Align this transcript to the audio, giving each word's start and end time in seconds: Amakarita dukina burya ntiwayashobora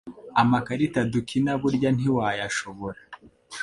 Amakarita 0.41 0.99
dukina 1.13 1.51
burya 1.61 1.89
ntiwayashobora 1.95 2.99